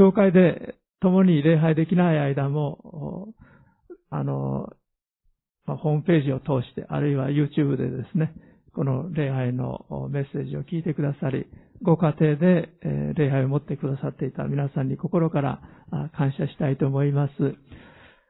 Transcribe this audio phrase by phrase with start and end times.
[0.00, 3.34] 教会で共に礼拝できない間も、
[4.08, 4.70] あの、
[5.66, 8.32] まあ、ホームページを通して、あるいは YouTube でですね、
[8.74, 11.44] この礼拝のメッセージを聞いてくださり、
[11.82, 12.70] ご家庭で
[13.14, 15.60] 礼拝を持ってくださっていた皆さんに心から
[16.16, 17.32] 感謝したいと思います。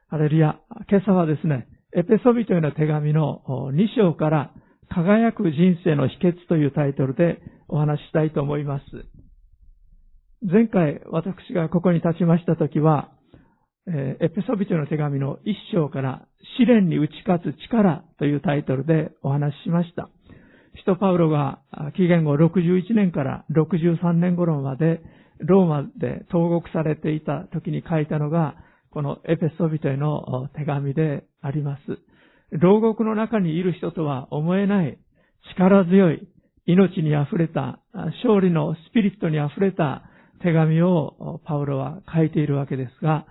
[0.09, 0.59] アレルヤ、
[0.89, 4.51] 今朝はですね、エペソビトへの手紙の2章から
[4.89, 8.83] 輝く人生の秘訣というタイトルでお話ししたいと思います。
[10.43, 13.11] 前回私がここに立ちましたときは、
[13.85, 16.25] エペソビトの手紙の1章から
[16.57, 20.09] 試練に打ち勝つ力というタイトルでお話ししました。
[20.77, 21.59] 使徒パウロが
[21.95, 25.01] 紀元後61年から63年頃まで
[25.37, 28.55] ローマで投獄されていた時に書いたのが、
[28.89, 31.81] このエペソビトへの手紙であります。
[32.49, 34.97] 牢獄の中にいる人とは思えない
[35.55, 36.27] 力強い
[36.65, 40.07] 命に溢れた勝利のスピリットに溢れた
[40.43, 43.25] 手紙をパウロは書いているわけですが、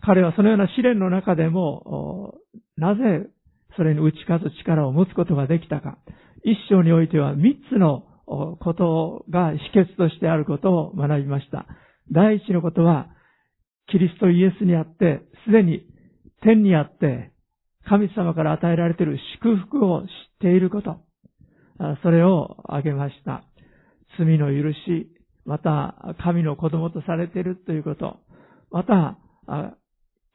[0.00, 2.34] 彼はそのような試練の中でも、
[2.76, 3.28] なぜ
[3.76, 5.98] それに打ち勝つ力を持つことができたか。
[6.44, 11.66] 一章においては三つのことが秘訣としてあることを学びました。
[12.12, 13.08] 第一のことは、
[13.88, 15.86] キリストイエスにあって、すでに
[16.42, 17.32] 天にあって、
[17.88, 20.08] 神様から与えられている祝福を知っ
[20.40, 20.98] ていること。
[22.02, 23.44] それを挙げました。
[24.18, 25.08] 罪の許し、
[25.46, 28.18] また神の子供とされているということ。
[28.70, 29.16] また、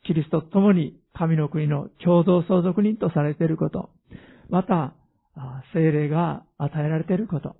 [0.04, 3.90] キリストと共に神の国の共同相続人とされていること。
[4.50, 4.94] また、
[5.74, 7.56] 精霊が与えられていること。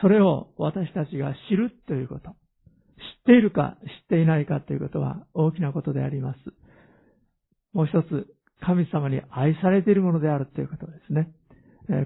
[0.00, 2.30] それを私たちが知るということ。
[2.30, 2.34] 知っ
[3.26, 6.38] ているか知っていないかということは大きなことであります。
[7.72, 8.26] もう一つ、
[8.60, 11.32] 神様に愛されているものであるということですね。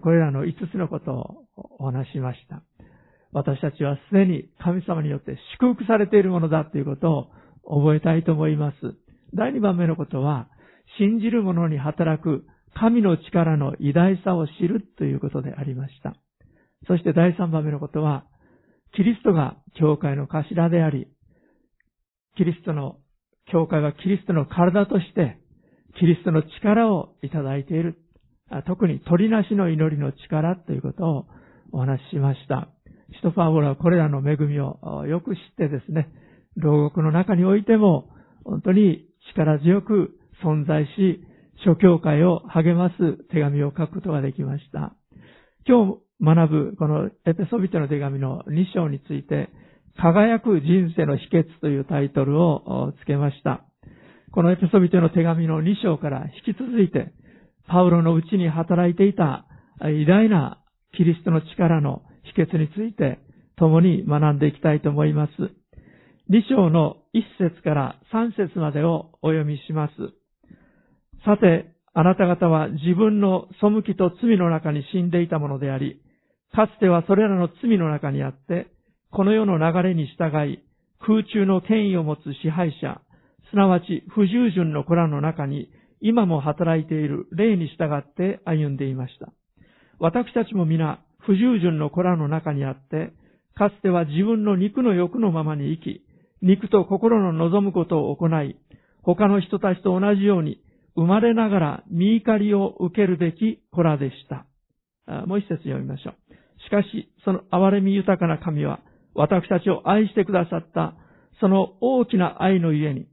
[0.02, 1.44] これらの5つのことを
[1.78, 2.62] お話しました。
[3.32, 7.30] 私たちはすでに神様によって祝福されているものだということ
[7.64, 8.76] を覚えたいと思います。
[9.34, 10.48] 第2番目のことは、
[10.98, 16.14] 信じる者に働く神の力の偉大さを知るということでありました。
[16.86, 18.24] そして第3番目のことは、
[18.94, 21.08] キリストが教会の頭であり、
[22.36, 22.96] キリストの、
[23.50, 25.38] 教会はキリストの体として、
[25.98, 27.98] キリストの力をいただいている。
[28.66, 31.26] 特に鳥なしの祈りの力ということを
[31.72, 32.68] お話ししました。
[33.14, 36.08] シトパウロはこれらの恵みをよく知ってですね、
[36.56, 38.08] 牢獄の中においても
[38.44, 41.24] 本当に力強く存在し、
[41.64, 42.94] 諸教会を励ます
[43.28, 44.94] 手紙を書くことができました。
[45.66, 49.50] 今日学ぶこのエペソビトの手紙の2章について、
[49.96, 53.64] 輝く人生の秘訣というタイトルを付けました。
[54.32, 57.12] このエペソビトの手紙の2章から引き続いて、
[57.68, 59.46] パウロのうちに働いていた
[59.80, 60.58] 偉大な
[60.96, 62.02] キリストの力の
[62.34, 63.18] 秘訣について
[63.56, 65.32] 共に学んでいきたいと思います。
[66.30, 69.92] 2章の1節から3節までをお読みします。
[71.24, 76.00] さて、あなた方は自分の背きと罪の中に死んでいたものであり、
[76.54, 78.68] かつてはそれらの罪の中にあって、
[79.10, 80.60] この世の流れに従い、
[81.00, 83.00] 空中の権威を持つ支配者、
[83.50, 85.68] すなわち不従順の子らの中に、
[86.00, 89.32] 今も働いている霊に従って歩んでいました。
[89.98, 93.12] 私たちも皆、不従順の子らの中にあって、
[93.54, 96.02] かつては自分の肉の欲のままに生き、
[96.42, 98.56] 肉と心の望むことを行い、
[99.02, 100.60] 他の人たちと同じように、
[100.94, 104.46] 生まれながら見怒りを受けるべき子らでした。
[105.26, 106.14] もう一節読みましょう。
[106.64, 108.80] しかし、その憐れみ豊かな神は、
[109.14, 110.94] 私たちを愛してくださった、
[111.40, 113.06] その大きな愛のゆえに、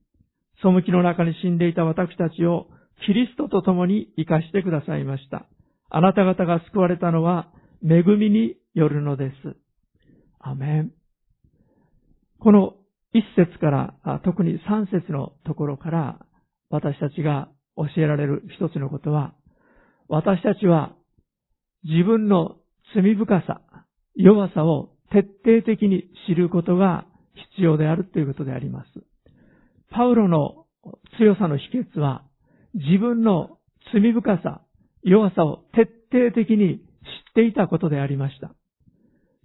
[0.61, 2.67] 背きの中に死んでいた私たちを、
[3.05, 5.45] キリストと共に生かしてくださいました。
[5.89, 7.49] あなた方が救われたのは、
[7.83, 9.55] 恵みによるのです。
[10.39, 10.91] アメン。
[12.39, 12.75] この
[13.13, 13.67] 一節か
[14.03, 16.19] ら、特に三節のところから、
[16.69, 19.33] 私たちが教えられる一つのことは、
[20.07, 20.95] 私たちは
[21.83, 22.57] 自分の
[22.93, 23.61] 罪深さ、
[24.15, 27.05] 弱さを徹底的に知ることが
[27.55, 28.87] 必要であるということであります。
[29.91, 30.65] パウロの
[31.17, 32.23] 強さの秘訣は、
[32.73, 33.57] 自分の
[33.93, 34.61] 罪深さ、
[35.03, 36.81] 弱さを徹底的に
[37.29, 38.53] っていたことでありました。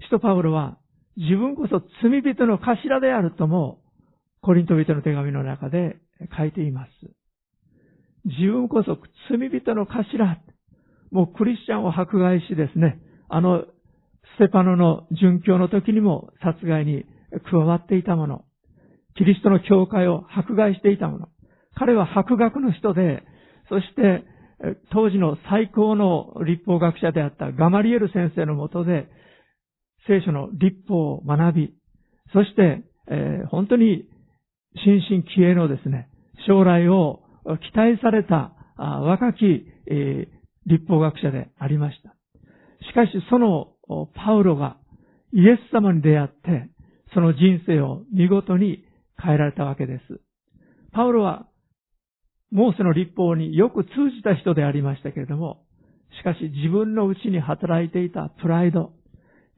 [0.01, 0.79] 使徒パウロは
[1.17, 3.81] 自分こそ罪人の頭であるとも、
[4.41, 5.97] コリント人の手紙の中で
[6.37, 6.91] 書いています。
[8.25, 8.99] 自分こそ
[9.31, 10.39] 罪人の頭。
[11.11, 13.65] もうクリスチャンを迫害しですね、あの、
[14.37, 17.05] ステパノの殉教の時にも殺害に
[17.51, 18.45] 加わっていたもの。
[19.17, 21.29] キリストの教会を迫害していたもの。
[21.77, 23.23] 彼は博学の人で、
[23.69, 24.25] そして
[24.93, 29.09] 当時の最高の立法学者であったガマリエル先生のもとで、
[30.07, 31.75] 聖書の立法を学び、
[32.33, 34.05] そして、えー、本当に
[34.85, 36.09] 新進気鋭のですね、
[36.47, 40.29] 将来を期待された若き、えー、
[40.67, 42.15] 立法学者でありました。
[42.89, 43.69] しかしその
[44.15, 44.77] パウロが
[45.33, 46.69] イエス様に出会って、
[47.13, 48.85] その人生を見事に
[49.23, 50.21] 変えられたわけです。
[50.93, 51.47] パウロは、
[52.55, 55.65] モーセの立法によく通じた人でありましたけれども、
[56.21, 58.93] しかし自分のうちに働いていたプライド、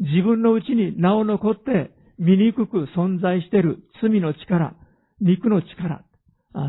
[0.00, 4.75] 自分のうちに名を残って醜く存在している罪の力、
[5.20, 6.06] 肉の力、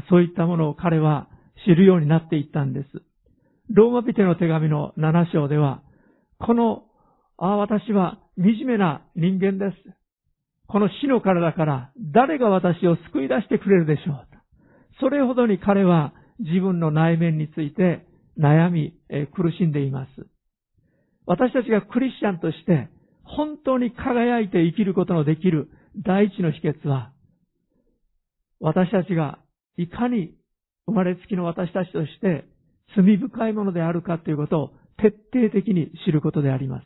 [0.09, 1.29] そういったものを彼は
[1.65, 2.88] 知るようになっていったんです。
[3.69, 5.81] ローマ人の手紙の7章では、
[6.39, 6.83] この、
[7.38, 9.77] ああ、私は惨めな人間です。
[10.68, 14.27] この死の体から誰が私を救い出してくれるでしょう。
[15.00, 18.06] それほどに彼は自分の内面について
[18.39, 18.94] 悩み、
[19.34, 20.10] 苦しんでいます。
[21.25, 22.89] 私たちがクリスチャンとして
[23.24, 25.69] 本当に輝いて生きることのできる
[26.06, 27.12] 第一の秘訣は、
[28.60, 29.39] 私たちが
[29.78, 30.34] いかに
[30.88, 32.45] 生まれつきの私たちとして
[32.95, 36.86] 罪深いものであるかということを徹底的に知ることであります。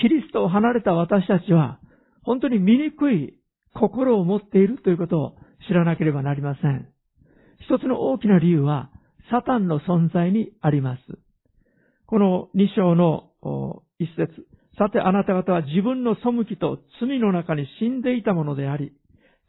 [0.00, 1.78] キリストを離れた私たちは
[2.22, 3.34] 本当に醜い
[3.74, 5.36] 心を持っているということを
[5.68, 6.93] 知らなければなりません。
[7.60, 8.90] 一つの大きな理由は、
[9.30, 11.02] サタンの存在にあります。
[12.06, 13.30] この二章の
[13.98, 14.46] 一節。
[14.76, 18.92] さてあなた方は自分の背きと罪の中に死んでいたものであり、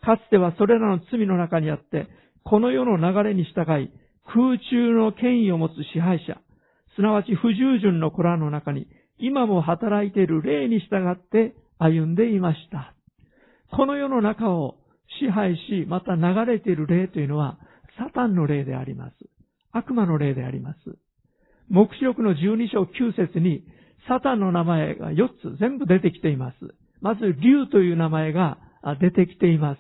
[0.02, 2.08] かつてはそれらの罪の中にあって、
[2.44, 3.92] この世の流れに従い、
[4.26, 6.40] 空中の権威を持つ支配者、
[6.96, 8.88] すなわち不従順の子らの中に、
[9.18, 12.94] 今も働いている霊に従って歩んでいました。
[13.76, 14.76] この世の中を
[15.20, 17.58] 支配し、また流れている霊というのは、
[17.98, 19.14] サタンの霊であります。
[19.72, 20.78] 悪魔の霊であります。
[21.70, 23.64] 目視録の12章9節に、
[24.08, 26.56] サタンの名前が4つ全部出てきています。
[27.02, 28.58] まず、竜という名前が
[29.00, 29.80] 出てきています。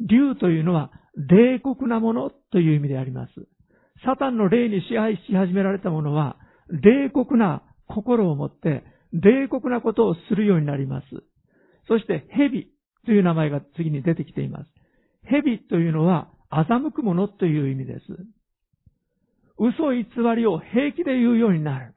[0.00, 3.32] 竜というのは、冷酷なものという意味であります。
[4.04, 6.36] サタンの霊に支配し始められたものは、
[6.68, 11.06] 冷酷な心を持って、冷酷なことをするようになります。
[11.88, 12.68] そして、蛇
[13.06, 14.70] という名前が次に出てきています。
[15.24, 18.04] 蛇というのは、欺くものという意味です。
[19.58, 20.04] 嘘偽
[20.36, 21.94] りを平気で言うようになる。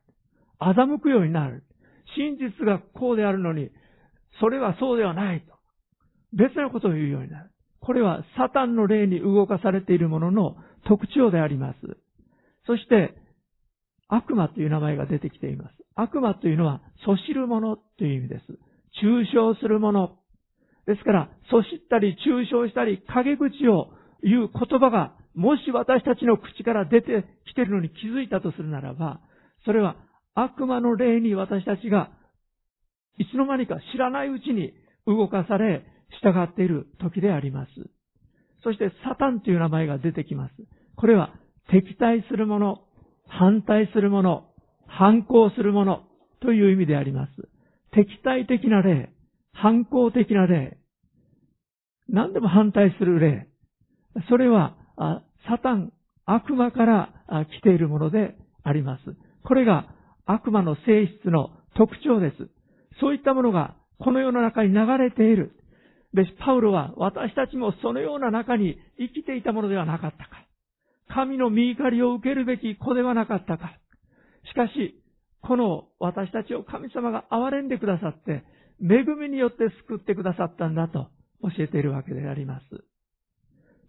[0.59, 1.63] 欺くようになる。
[2.17, 3.69] 真実がこうであるのに、
[4.39, 5.53] それはそうではないと。
[6.33, 7.51] 別なことを言うようになる。
[7.79, 10.55] これはサタンの霊に動かされているものの
[10.87, 11.77] 特徴であります。
[12.67, 13.15] そして、
[14.07, 15.75] 悪魔という名前が出てきています。
[15.95, 18.45] 悪魔というのは、そしるものという意味です。
[19.03, 20.17] 抽象するもの。
[20.85, 29.21] ですから、そしったり、抽象したり、陰口を言う言葉が、もし私たちの口から出てきているのに気づいたとするならば、
[29.65, 29.95] それは
[30.35, 32.11] 悪魔の霊に私たちが、
[33.17, 34.73] いつの間にか知らないうちに
[35.05, 35.85] 動かされ、
[36.21, 37.71] 従っている時であります。
[38.63, 40.53] そして、サタンという名前が出てきます。
[40.95, 41.33] これは、
[41.69, 42.81] 敵対するもの、
[43.27, 44.51] 反対するもの、
[44.87, 46.03] 反抗するもの
[46.41, 47.31] という意味であります。
[47.91, 49.11] 敵対的な例、
[49.53, 50.77] 反抗的な例、
[52.07, 53.47] 何でも反対する例、
[54.29, 54.75] それは、
[55.47, 55.93] サタン、
[56.25, 57.09] 悪魔から
[57.59, 59.01] 来ているものであります。
[59.43, 59.87] これが
[60.25, 62.49] 悪魔の性質の特徴です。
[62.99, 65.53] そういったものがこの世の中に流れている。
[66.13, 70.45] で、パウロは私たちもそのような中に生きていたものではなかったか。
[71.07, 73.77] 神の見怒りを受けるべき子ではなかったか。
[74.45, 75.01] しかし、
[75.41, 78.43] この私たちを神様が憐れんでくださって、
[78.81, 81.07] 恵みによって救ってくださったんだと
[81.41, 82.90] 教えているわけであります。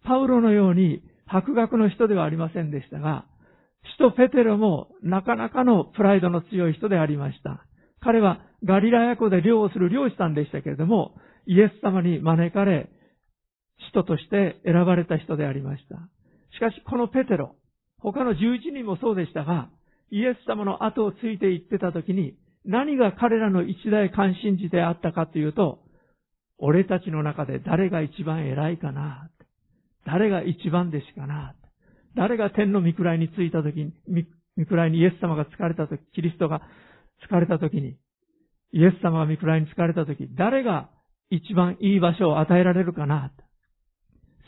[0.04, 3.24] パウロのように博学の人ではありませんでしたが、
[3.96, 7.64] 使徒ペテロもなかなかのプライドの強い人でありました。
[8.00, 11.14] 彼はガリラヤ湖で漁をする漁師さんでしたけれども、
[11.46, 12.90] イエス様に招かれ、
[13.88, 15.96] 使徒として選ばれた人でありました。
[16.54, 17.56] しかしこのペテロ、
[17.98, 19.70] 他の11人もそうでしたが、
[20.10, 25.80] イエス様の後をついて行ってた時に、何が彼らの一大関心事であったかというと、
[26.58, 29.30] 俺たちの中で誰が一番偉いかな
[30.06, 31.54] 誰が一番弟子かな？
[32.16, 33.92] 誰が天の御位についた時に、
[34.58, 36.60] 御位にイエス様が疲れた時、キリストが
[37.28, 37.96] 疲れた時に、
[38.72, 40.90] イエス様が御位に疲れた時、誰が
[41.30, 43.32] 一番いい場所を与えられるかな？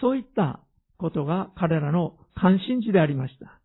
[0.00, 0.60] そういった
[0.98, 3.60] ことが彼らの関心事でありました。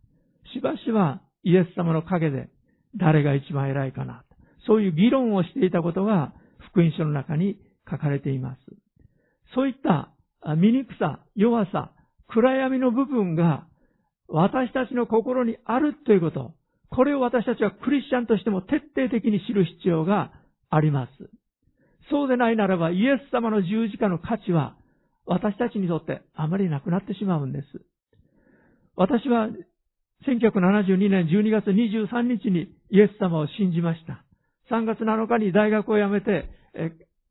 [0.53, 2.50] しばしばイエス様の陰で
[2.96, 4.24] 誰が一番偉いかな？
[4.67, 6.34] そういう議論をしていたことが
[6.72, 7.58] 福音書の中に
[7.89, 8.60] 書かれています。
[9.55, 10.12] そういった
[10.43, 11.91] 醜さ、弱さ、
[12.27, 13.67] 暗闇の部分が
[14.27, 16.53] 私たちの心にあるということ、
[16.89, 20.31] これを私たちはクリスチャンとしても徹底的に知る必要が
[20.69, 21.12] あります。
[22.10, 24.75] そうでないならばイエス様の十字架の価値は
[25.25, 27.67] 私たちにとってあまりなくなってしまうんです。
[28.96, 29.50] 私は
[30.27, 34.25] 1972年12月23日にイエス様を信じました。
[34.72, 36.50] 3月7日に大学を辞めて、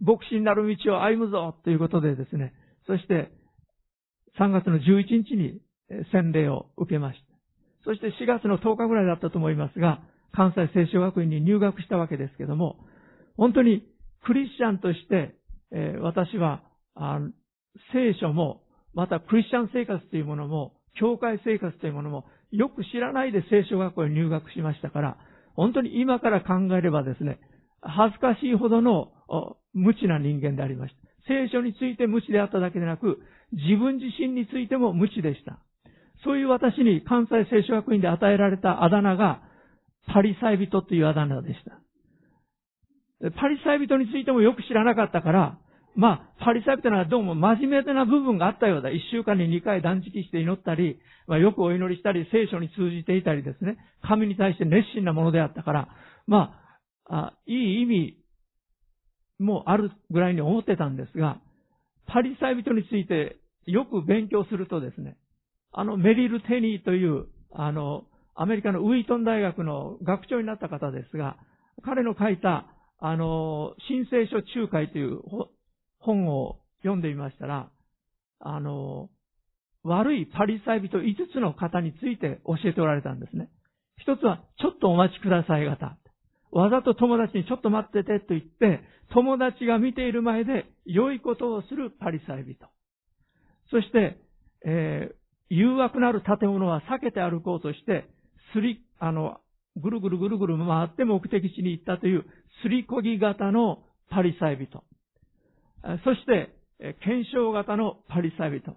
[0.01, 2.53] 牧師になる道を歩むぞということでですね、
[2.89, 3.31] そして
[4.41, 5.61] 3月の11日に
[6.11, 7.27] 洗礼を受けました。
[7.85, 10.01] そして4月の10日ぐらいだったと思いますが、
[10.33, 12.77] 関西聖書学院に入学したわけですけども、
[13.37, 13.85] 本当に
[14.25, 15.37] クリスチャンとして、
[15.71, 16.63] えー、私は
[17.93, 18.63] 聖書も、
[18.95, 25.19] またクリスチャン生活というものも、教会生活というものも、よく知らないで聖書学校に入学しましたから、
[25.55, 27.39] 本当に今から考えればですね、
[27.83, 29.13] 恥ずかしいほどの
[29.75, 30.98] 無知な人間でありました。
[31.29, 33.21] 聖書について無知であっただけでなく、
[33.53, 35.59] 自分自身についても無知でした。
[36.25, 39.43] そういう私に関西聖書学院で与えられたあだ名が、
[40.13, 43.31] パリサイ人というあだ名でした。
[43.33, 45.59] パリサイ人についてもよく知らなかったから、
[45.95, 48.91] まあ、パリサイ人はどうも真面目な部分があったようだ。
[48.91, 55.89] 一週間に二回断食して祈ったり、まあ、よくお祈りしたり、聖書に通じていたりですね、神に対して熱心なものであったから、
[56.27, 56.55] ま
[57.09, 58.18] あ、あいい意味
[59.39, 61.41] もあるぐらいに思ってたんですが、
[62.07, 65.17] パリサイ人についてよく勉強するとですね、
[65.73, 68.05] あのメリル・テニーという、あの、
[68.35, 71.37] アメリカのウィートン大学の学長になった方ですが、
[71.83, 72.67] 彼の書いた、
[73.01, 75.21] あの、新聖書仲介という
[75.99, 77.71] 本を読んでみましたら、
[78.41, 79.11] あの、
[79.85, 83.49] 悪いパリサイ人5つの方について教えておられたんですね。
[83.99, 85.97] 一つは、ちょっとお待ちください方。
[86.51, 88.81] わざと友達にちょっと待っててと言って、
[89.13, 92.57] 友達が見ている前で良いことをするパリサイ人。
[93.71, 94.19] そして、
[94.65, 95.15] えー、
[95.51, 98.09] 誘惑のある建物は避けて歩こうとして、
[98.53, 99.39] すり、あの、
[99.77, 102.25] ぐるぐるぐるぐる回って目的地に行ったという
[102.63, 104.83] すりこぎ型のパリサイ人。
[106.05, 106.55] そして、
[107.05, 108.77] 検証型のパリサイ人。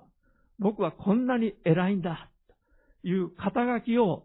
[0.60, 2.30] 僕はこんなに偉いんだ。
[3.02, 4.24] という肩書きを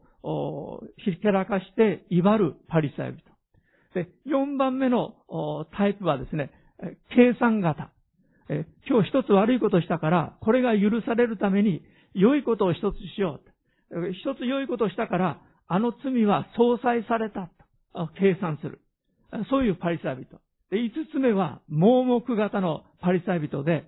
[0.98, 3.35] ひけらかして威張るパリサイ人。
[3.96, 5.14] で、4番目の
[5.74, 6.50] タイプはですね、
[7.08, 7.90] 計算型。
[8.86, 13.40] 今日一つ悪いことしたから、これが許されるために良いことを一つしよ
[13.90, 14.12] う。
[14.12, 17.48] 一つ良いことをしたから、あの罪は相殺された
[17.94, 18.82] と計算する。
[19.48, 20.38] そういうパリサイ人。
[20.70, 23.84] で、五つ目は盲目型のパリサイ人で、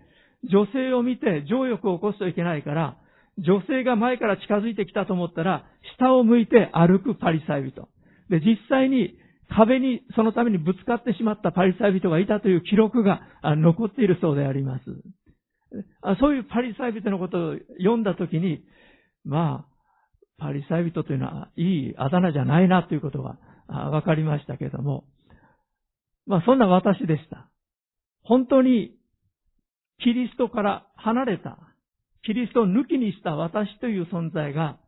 [0.50, 2.96] 女性を見て情欲を起こすといけないから、
[3.36, 5.66] 女性が前から近づいてきたと思ったら、
[5.98, 7.88] 下を向いて歩くパリサイ人。
[8.30, 14.84] で、実際に壁にそのためにぶつかってしまったパリサイ人がいたという記録が残っているそうであります。
[16.20, 18.64] そういうパリサイ人のことを読んだときに、
[19.24, 19.78] まあ、
[20.38, 23.38] パリサイ人というのはいいあだ名じゃないなということが
[23.68, 25.04] わかりましたけれども、
[26.26, 27.50] まあそんな私でした。
[28.22, 28.94] 本当に
[30.00, 31.58] キリストから離れた、
[32.22, 34.78] キリストを抜きにした私という存在が、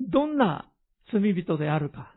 [0.00, 0.70] どんな
[1.12, 2.14] 罪人であるか、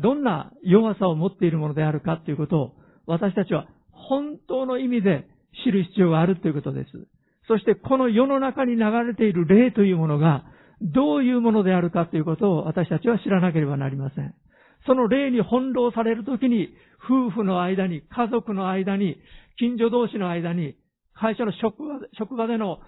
[0.00, 2.72] どんな弱さを持っているものであるかということを、
[3.06, 5.26] 私たちは本当の意味で
[5.64, 6.90] 知る必要があるということです。
[7.46, 10.44] そしてこの世の中に流れている霊というものが、
[10.80, 14.34] どういうものであるかということを私たちは知らなければなりません。
[14.86, 16.68] その霊に翻弄されるときに、
[17.04, 19.16] 夫婦の間に、家族の間に、
[19.58, 20.76] 近所同士の間に、
[21.14, 22.80] 会社の職場職場での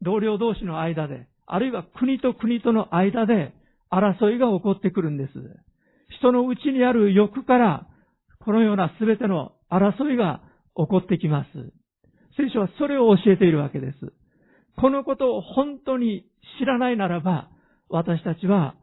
[0.00, 3.52] 同僚同士の間で、あるいは国と国との間で
[3.90, 5.32] 争いが起こってくるんです。
[6.18, 7.86] 人の内にある欲から、
[8.44, 10.42] このような全ての争いが
[10.76, 11.48] 起こってきます。
[12.36, 14.12] 聖書はそれを教えているわけです。
[14.76, 16.24] このことを本当に
[16.58, 17.50] 知らないならば、
[17.88, 18.74] 私たちは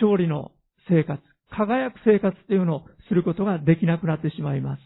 [0.00, 0.52] 勝利の
[0.88, 4.82] 生活、輝く生活というのをすることができなくなってしまいます。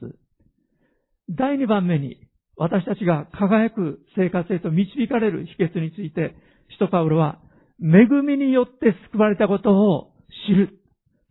[1.31, 2.19] 第2番目に、
[2.57, 6.35] 私たちが輝く生活へと導かれる秘訣について、
[6.71, 7.39] 使徒パウロは、
[7.81, 10.13] 恵みによって救われたことを
[10.49, 10.78] 知る。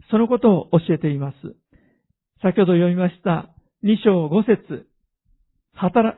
[0.10, 1.38] そのことを教えています。
[2.42, 3.50] 先ほど読みました
[3.84, 4.88] 2章5節
[5.74, 6.18] 働、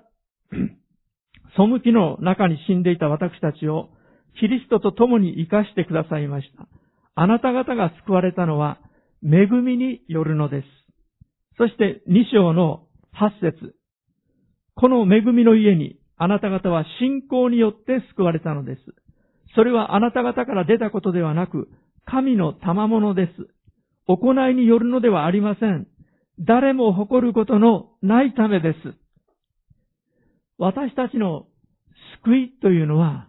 [1.58, 3.90] 背きの中に死んでいた私たちを
[4.40, 6.68] キリストと共に生かしてくださいました。
[7.16, 8.80] あなた方が救われたのは
[9.24, 10.68] 恵みによるのです。
[11.58, 12.88] そして2章の
[13.20, 13.76] 8節
[14.76, 18.82] この恵みの家にあなた方は信仰によって救われたのです。
[19.56, 21.70] それはあなた方から出たことではなく、
[22.06, 23.32] 神の賜物です。
[24.10, 25.86] 行いによるのではありません。
[26.40, 28.78] 誰も誇ることのないためです。
[30.58, 31.46] 私たちの
[32.24, 33.28] 救いというのは、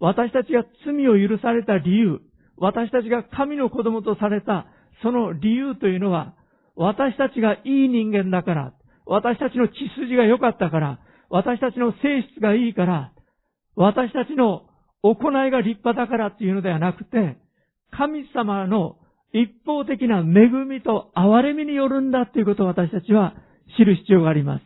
[0.00, 2.20] 私たちが罪を許された理由、
[2.56, 4.66] 私たちが神の子供とされた
[5.02, 6.34] その理由というのは、
[6.76, 8.72] 私たちがいい人間だから、
[9.04, 13.12] 私たちの血筋が良かったから、私たちの性質がいいから、
[13.74, 14.62] 私たちの
[15.02, 17.36] 行いが立派だからっていうのではなくて、
[17.90, 18.96] 神様の
[19.32, 23.34] 一方的な恵みと憐れみによるんだということを私たちは
[23.78, 24.62] 知る必要があります。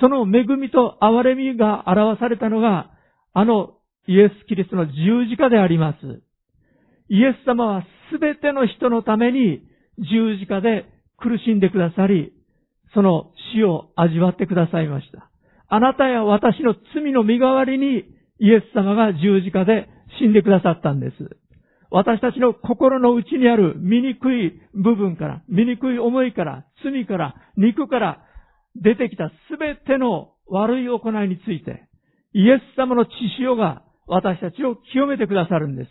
[0.00, 2.90] その恵みと憐れみが表されたのが、
[3.32, 3.74] あの
[4.06, 6.22] イエス・キリストの十字架であります。
[7.08, 7.82] イエス様は
[8.12, 9.62] すべての人のために
[9.98, 12.32] 十字架で苦しんでくださり、
[12.94, 15.30] その死を味わってくださいました。
[15.68, 18.04] あなたや私の罪の身代わりに
[18.40, 21.36] イエス様が十字架で死んでくださったんです。
[21.90, 28.22] 私たちの心の内にある醜い部分から、醜い思いから、罪から、肉から
[28.76, 31.88] 出てきたすべての悪い行いについて、
[32.34, 35.90] イエス様の血潮が私たちを清めてくださるんです。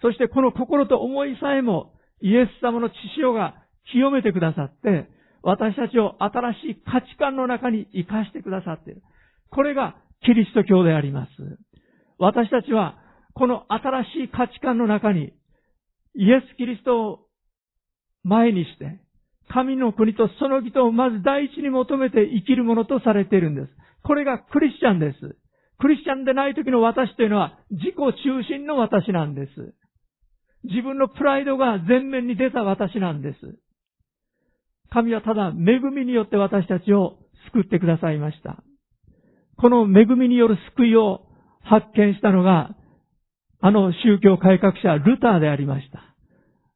[0.00, 3.54] そしてこの心と思いさえもイエス様の血潮が
[3.92, 5.08] 清めてくださって、
[5.42, 9.02] 私たちを新しい価値観の中に生かしてくださっている。
[9.50, 11.30] これがキリスト教であります。
[12.18, 12.98] 私たちは
[13.36, 15.34] この新しい価値観の中に
[16.14, 17.18] イエス・キリストを
[18.24, 18.98] 前にして、
[19.52, 23.68] 神の国とその義とをまず第一に求めて生きるものとされているんです。
[24.02, 25.36] これがクリスチャンです。
[25.78, 29.74] クリスチャンでない時の私というのは自己中心の私なんです。
[30.64, 33.38] 自分のプライドが前面に出た私なんです。
[34.90, 37.18] 神はただ恵みによって私たちを
[37.52, 38.62] 救ってくださいました。
[39.58, 41.26] この恵みによる救いを
[41.62, 42.74] 発見したのが、
[43.60, 46.00] あの宗教改革者ルターでありました。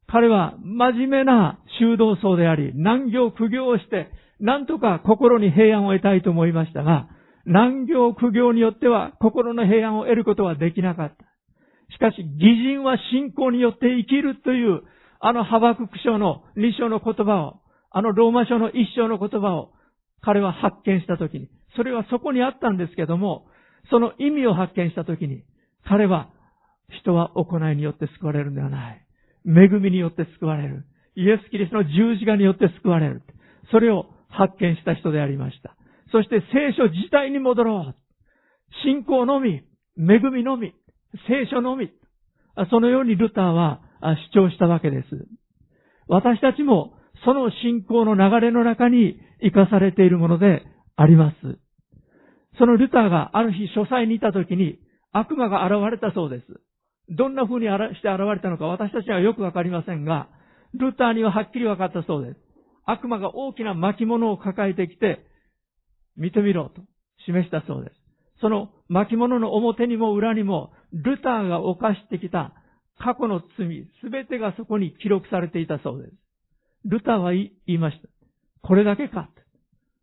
[0.07, 4.09] 彼は真面目な修道僧であり、難行苦行をして、
[4.39, 7.07] なんとか心に平安を得たいと思いましたが、
[7.45, 11.31] 難行苦行によっては心の平安を得ることはできなかった。
[11.93, 14.81] しかし、義人は信仰によって生きるという、
[15.19, 17.61] あのハバクク書の2章の言葉を、
[17.91, 19.71] あのローマ書の1章の言葉を、
[20.21, 23.45] 彼は発見したときに、それはそこにあったんですけども、
[23.89, 25.43] その意味を発見したときに、
[25.87, 26.29] 彼は、
[26.99, 29.05] 人は行いによって救われるんではない。
[29.45, 30.85] 恵みによって救われる。
[31.15, 33.21] イエス・キリストの十字架によって救われる。
[33.71, 35.75] それを発見した人でありました。
[36.11, 37.95] そして聖書自体に戻ろう。
[38.83, 39.63] 信仰のみ、
[39.97, 40.73] 恵みのみ、
[41.27, 41.91] 聖書のみ。
[42.69, 43.81] そのようにルターは
[44.33, 45.07] 主張したわけです。
[46.07, 50.63] 私たちもその信仰の流れの中に生かされているもので
[50.95, 51.35] あります。
[52.57, 54.79] そのルターがある日書斎にいた時に
[55.13, 56.45] 悪魔が現れたそうです。
[57.09, 60.29] どんな風にして現れたのか私たちはよくわかりませんが、
[60.73, 62.39] ルターにははっきり分かったそうです。
[62.85, 65.25] 悪魔が大きな巻物を抱えてきて、
[66.15, 66.81] 見てみろと
[67.25, 67.95] 示したそうです。
[68.41, 72.53] その巻物の表にも裏にも、ルターが犯してきた
[72.97, 76.13] 過去の罪、すべてがそこに記録されていたそうです。
[76.85, 78.07] ルターは言いました。
[78.61, 79.29] これだけか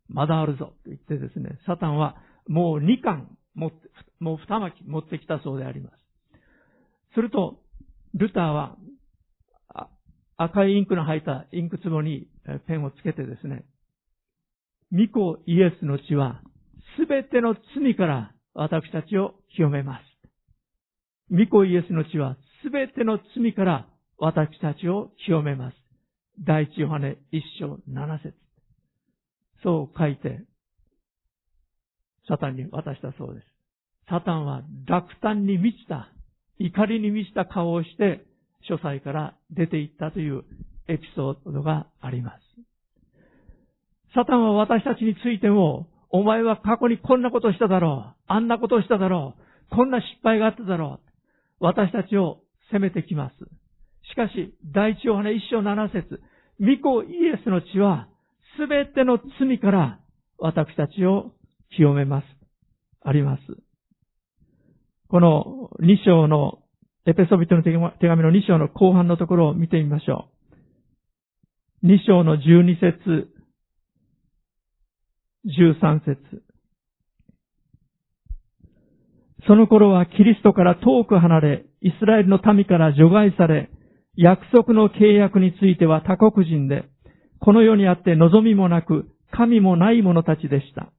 [0.07, 2.15] まだあるぞと言ってですね、サタンは
[2.47, 3.77] もう2巻持って、
[4.19, 5.93] もう2巻持ってきたそうであります。
[7.19, 7.59] すると、
[8.13, 8.77] ルターは
[10.37, 12.29] 赤いインクの入ったインク壺に
[12.65, 13.65] ペンをつけてですね、
[14.93, 16.41] 御子イエスの血は、
[16.97, 20.01] すべての罪から私たちを清めます。
[21.29, 25.75] 御子イエスの血は、すべての罪から私たちを清めます。
[26.39, 28.33] 第一ヨハネ一章七節
[29.61, 30.45] そう書いて、
[32.29, 33.45] サタンに渡したそうです。
[34.07, 36.13] サタンは落胆に満ちた、
[36.59, 38.25] 怒りに満ちた顔をして、
[38.67, 40.43] 書斎から出て行ったという
[40.87, 42.39] エピソードがあります。
[44.13, 48.15] サタンは私たちについても、お前は過去にこんなことしただろう。
[48.27, 49.35] あんなことをしただろ
[49.71, 49.75] う。
[49.75, 51.09] こんな失敗があっただろう。
[51.59, 52.41] 私たちを
[52.71, 53.35] 責めてきます。
[54.11, 56.21] しかし、第一ヨハネ一章七節
[56.59, 58.07] 御子イエスの血は、
[58.57, 59.99] すべての罪から
[60.39, 61.33] 私たちを
[61.75, 62.25] 清めます。
[63.03, 63.68] あります。
[65.09, 66.59] この二章の、
[67.07, 70.29] エペソビトの手紙の二章の後半のところを見てみましょ
[71.83, 71.87] う。
[71.87, 73.27] 二章の十二節
[75.47, 76.17] 13節
[79.47, 83.71] その頃はキリストから遠く離れ、イスラエルの民から除外され、
[84.15, 86.83] 約束の契約については他国人で、
[87.39, 90.91] この世にあって望みもなく、神もない者たちでした。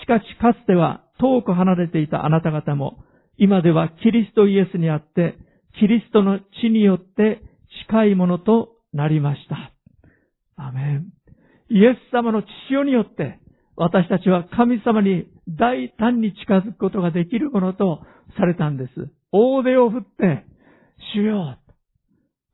[0.00, 3.02] しかしかつては遠く離れていたあなた方も、
[3.42, 5.34] 今ではキリストイエスにあって、
[5.80, 7.40] キリストの血によって
[7.88, 9.72] 近いものとなりました。
[10.62, 11.06] アメン。
[11.70, 13.40] イエス様の血潮によって、
[13.76, 18.00] 私たちは神様に大胆に近づくことができるものと
[18.38, 18.90] されたんです。
[19.32, 20.44] 大手を振って、
[21.14, 21.56] 主よ、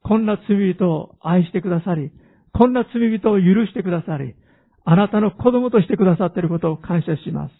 [0.04, 2.12] こんな罪人を愛してくださり、
[2.52, 4.36] こんな罪人を許してくださり、
[4.84, 7.54] あなたの子供としてくださっていることを感謝します。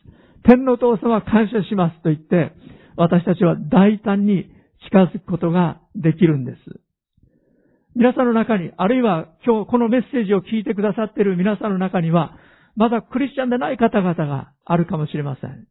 [0.44, 2.52] 天の父様感謝しますと言って、
[2.96, 4.50] 私たちは大胆に
[4.85, 6.59] 近づくことができるんです。
[7.94, 12.37] 皆さんの中に、あるいは今日このメッセージを聞いてくださっている皆さんの中には、
[12.74, 15.66] まだクリスチャンでない方々があるかもしれません。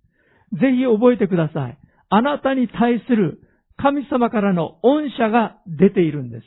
[0.60, 1.78] ぜひ覚えてください。
[2.10, 3.40] あなたに対する
[3.78, 6.46] 神様からの恩赦が出ているんです。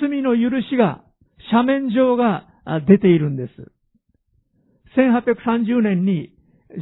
[0.00, 1.02] 罪の許しが、
[1.50, 2.46] 斜面上が
[2.86, 3.72] 出ているんです。
[4.96, 6.32] 1830年に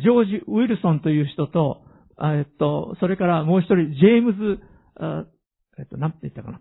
[0.03, 1.83] ジョージ・ウィルソンという人と、
[2.22, 4.62] えっと、それからもう一人、ジェームズ、
[5.78, 6.61] えっと、なんて言ったかな。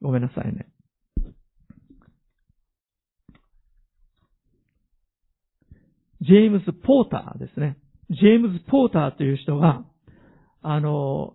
[0.00, 0.66] ごめんなさいね。
[6.22, 7.76] ジェームズ・ポーターですね。
[8.10, 9.84] ジェームズ・ポーターという人が、
[10.62, 11.34] あの、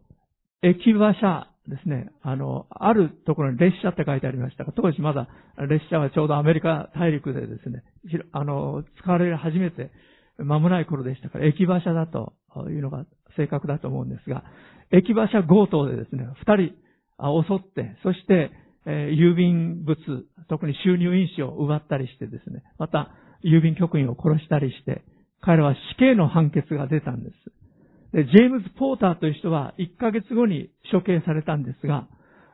[0.61, 5.27] 駅馬車ですね、あの、あるところに列車って書いてありましたが、当時まだ
[5.67, 7.83] 列車はちょうどアメリカ大陸でですね、
[8.31, 9.91] あの、使われ始めて
[10.37, 12.33] 間もない頃でしたから、駅馬車だと
[12.69, 14.43] いうのが正確だと思うんですが、
[14.91, 16.73] 駅馬車強盗でですね、二人
[17.19, 18.51] 襲って、そして、
[18.85, 19.97] え、郵便物、
[20.47, 23.11] 特に収入印紙を奪ったりしてですね、また
[23.43, 25.03] 郵便局員を殺したりして、
[25.41, 28.13] 彼らは死刑の判決が出たんです。
[28.13, 32.07] で、ジェームズ・ポーターという人は1ヶ月後に処刑されたんですが、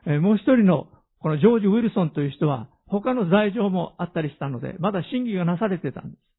[0.06, 0.88] えもう一人の
[1.20, 6.33] このジョージ・ウィルソンという人は他の罪状もあったりしたので、まだ審議がなされてたんです。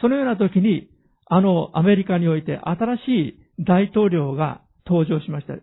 [0.00, 0.88] そのような時に、
[1.28, 5.54] あのアメリカにおいて新しい大統領が登場しました。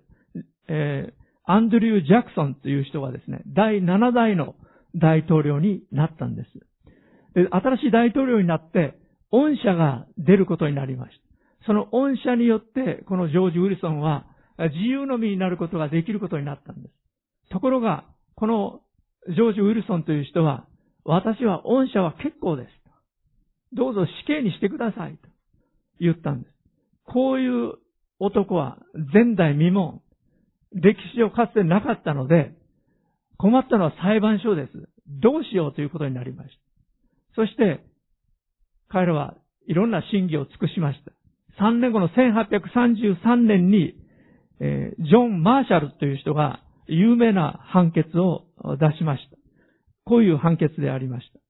[0.67, 1.13] えー、
[1.45, 4.55] アンドリュー・ジャクソンという人がですね、第7代の
[4.95, 6.49] 大統領になったんです。
[7.33, 8.97] で新しい大統領になって、
[9.31, 11.17] 恩赦が出ることになりまし
[11.61, 11.65] た。
[11.65, 14.25] その恩赦によって、このジョージ・ウィルソンは
[14.57, 16.93] 自由の身になることができることになったんです。
[17.49, 18.81] ところが、この
[19.29, 20.65] ジョージ・ウィルソンという人は、
[21.05, 22.82] 私は恩赦は結構です。
[23.75, 25.13] どうぞ死刑にしてください。
[25.13, 25.27] と
[25.99, 26.53] 言ったんです。
[27.05, 27.73] こういう
[28.19, 28.77] 男は
[29.13, 29.99] 前代未聞。
[30.73, 32.55] 歴史上かつてなかったので、
[33.37, 34.71] 困ったのは裁判所です。
[35.07, 36.55] どうしようということになりました。
[37.35, 37.83] そして、
[38.89, 39.35] 彼らは
[39.67, 41.11] いろんな審議を尽くしました。
[41.63, 43.95] 3年後の1833年に、
[44.59, 48.45] えー、ジョン・マーシャルという人が有名な判決を
[48.79, 49.37] 出しました。
[50.05, 51.42] こういう判決でありました。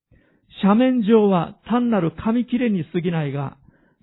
[0.61, 3.57] 斜面上は単なる紙切れに過ぎないが、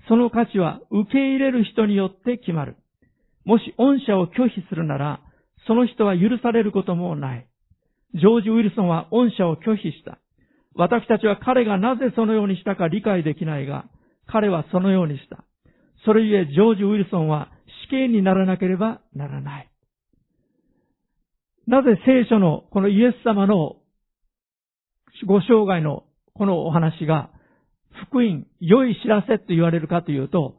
[0.09, 2.77] その価値は受け入れる人によって決まる。
[3.45, 5.21] もし恩赦を拒否するなら、
[5.67, 7.47] その人は許されることもない。
[8.15, 10.19] ジョージ・ウィルソンは恩赦を拒否した。
[10.75, 13.85] 私たちは彼がなぜそのようにしたか理解できないが、
[14.27, 15.45] 彼はそのようにした。
[16.05, 17.51] それゆえ、ジョージ・ウィルソンは
[17.87, 19.71] 死刑にならなければならない。
[21.67, 23.77] なぜ聖書のこのイエス様の
[25.27, 26.05] ご生涯の
[26.41, 27.29] このお話が
[28.09, 30.57] 福音、良い知らせと言われるかというと、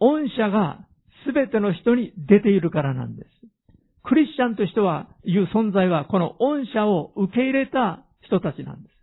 [0.00, 0.86] 恩赦が
[1.26, 3.28] すべての人に出ているからなんです。
[4.04, 8.94] クリスチャンとしては、いう存在は、この恩赦を受け入れた人たちなんです。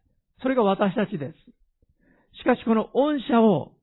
[0.42, 1.38] それが私たちです。
[2.40, 3.74] しかしこの恩赦を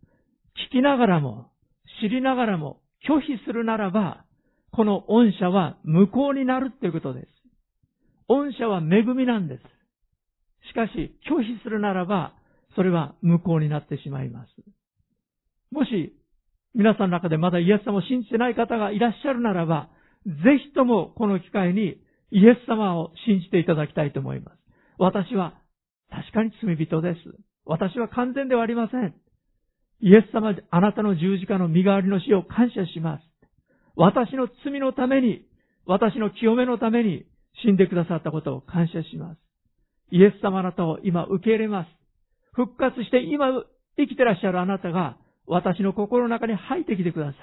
[0.68, 1.52] 聞きながらも、
[2.00, 4.24] 知りながらも拒否するならば、
[4.72, 7.28] この恩赦は無効になるということです。
[8.26, 9.62] 恩赦は恵みなんです。
[10.68, 12.34] しかし、拒否するならば、
[12.74, 14.48] それは無効になってしまいます。
[15.70, 16.14] もし、
[16.74, 19.90] 皆さんの中でまだイエス様を信じてない方がいらっしゃるならば、
[20.24, 20.32] ぜ
[20.68, 21.98] ひともこの機会に
[22.30, 24.58] イエス様を信じていただきたいと思います。
[24.98, 25.54] 私は
[26.10, 27.18] 確かに罪人です。
[27.64, 29.14] 私は完全ではありません。
[30.00, 33.22] イエス様、あなたの十字架の身代わりの死を感謝します。
[33.94, 35.44] 私の罪のために、
[35.86, 37.24] 私の清めのために
[37.62, 39.38] 死んでくださったことを感謝します。
[40.10, 41.88] イエス様あなたを今受け入れます。
[42.52, 43.46] 復活して今
[43.96, 47.36] 生きてらっしゃるあなたが私の心の中に入ってきてください。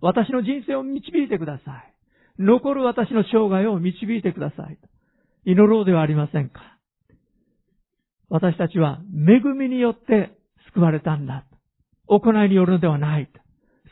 [0.00, 1.94] 私の人生を導いてください。
[2.38, 4.78] 残る私の生涯を導いてください。
[5.44, 6.78] 祈ろうではありませんか。
[8.28, 10.36] 私たちは恵みによって
[10.72, 11.44] 救われたんだ。
[12.06, 13.30] 行いによるのではない。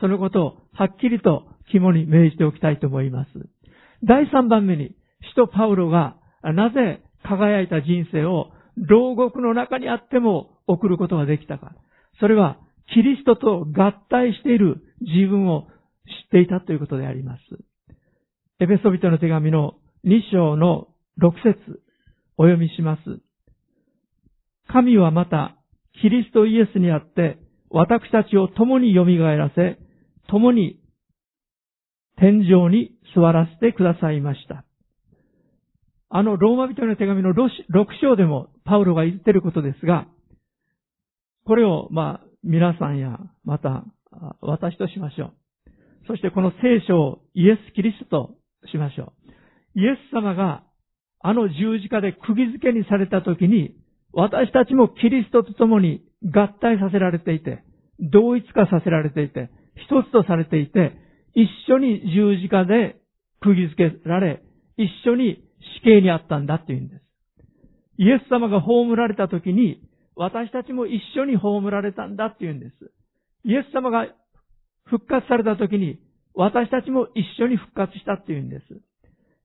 [0.01, 3.31] そのことをはっきりと肝に銘じておきたいと思います。
[4.05, 4.97] 第3番目に、
[5.31, 11.73] 使徒パウロがなぜ輝いた人生を牢獄の中にあっても送ることができたか。
[12.21, 12.59] それは
[12.95, 15.69] キリストと合体している自分を
[16.07, 17.41] 知っていたということであります。
[18.61, 20.89] エペソビトの手紙の2章の
[21.21, 21.83] 6節
[22.37, 23.03] お読みします。
[24.69, 25.57] 神はまた、
[26.01, 27.39] キリストイエスにあって、
[27.71, 29.79] 私たちを共に蘇らせ、
[30.29, 30.81] 共に
[32.17, 34.65] 天井に座らせてくださいました。
[36.15, 37.49] あの、ローマ人の手紙の6
[38.03, 40.07] 章でもパウロが言ってることですが、
[41.47, 43.85] これを、まあ、皆さんや、また、
[44.43, 45.33] 私としましょう。
[46.07, 49.15] そしてこの聖書をイエス・キリストとしましょ
[49.75, 49.81] う。
[49.81, 50.65] イエス様が
[51.21, 53.75] あの十字架で釘付けにされた時に、
[54.13, 57.63] 私たちもキリストと共に合体させられていて、
[58.01, 59.49] 同一化させられていて、
[59.89, 60.93] 一つとされていて、
[61.35, 62.97] 一緒に十字架で
[63.41, 64.43] 釘付けられ、
[64.77, 65.43] 一緒に
[65.81, 67.03] 死刑にあったんだっていうんです。
[67.99, 69.81] イエス様が葬られた時に、
[70.17, 72.91] 私たちも一緒に葬られたんだっていうんです。
[73.45, 74.07] イエス様が
[74.85, 75.99] 復活された時に、
[76.35, 78.65] 私たちも一緒に復活したっていうんです。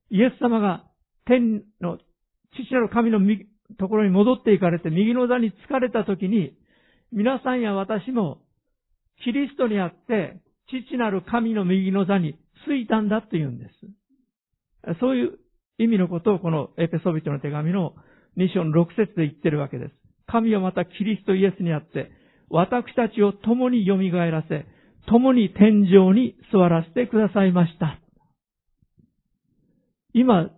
[0.09, 0.85] イエス様が
[1.25, 1.97] 天の
[2.53, 3.19] 父なる神の
[3.77, 6.53] ところに戻っていかれて右の座に疲れた時に、
[7.11, 8.39] 皆さんや私も
[9.23, 13.65] キリストにあって父なる神の右の座についたんだというんで
[14.85, 14.99] す。
[14.99, 15.39] そういう
[15.79, 17.93] 意味のことをこのエペソビトの手紙の
[18.37, 19.93] 2章の6節で言ってるわけです。
[20.27, 22.11] 神はまたキリストイエスにあって、
[22.49, 24.65] 私たちを共に蘇らせ、
[25.07, 27.99] 共に天井に座らせてくださいました。
[30.13, 30.49] 今、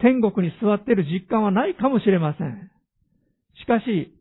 [0.00, 2.70] 天国に座っている実感はないかもしれません。
[3.60, 4.14] しかし、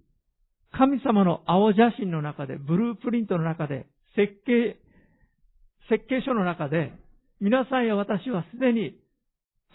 [0.72, 4.78] 神様の青写真の中で、ブループリントの中で、設計、
[5.90, 6.94] 設計書の中で、
[7.40, 8.96] 皆さんや私はすでに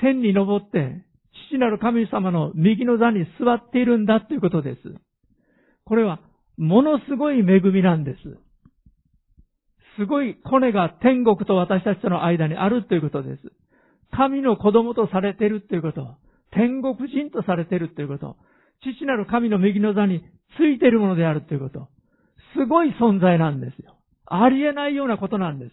[0.01, 1.05] 天に昇って、
[1.51, 4.81] 父なる神様の右の座に座っているんだということです。
[5.85, 6.21] これは、
[6.57, 8.19] ものすごい恵みなんです。
[9.99, 13.43] すごいコネが天国と私たちとの間にあるということです。
[14.11, 16.17] 神の子供とされているということ。
[16.53, 18.37] 天国人とされているということ。
[18.83, 20.23] 父なる神の右の座に
[20.57, 21.89] ついているものであるということ。
[22.57, 23.97] すごい存在なんですよ。
[24.27, 25.73] ありえないようなことなんです。